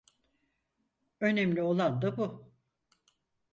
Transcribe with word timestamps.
Önemli 1.19 1.61
olan 1.61 2.01
da 2.01 2.17
bu. 2.17 2.51